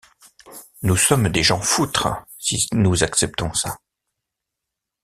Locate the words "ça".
3.53-3.77